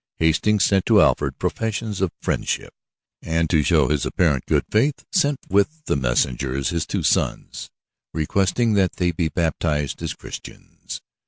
[0.17, 2.73] Hastings sent to Alfred professions of friendship,
[3.21, 7.69] and to show his apparent good faith sent with the messengers his two sons,
[8.11, 11.01] requesting that they be baptized as Christians.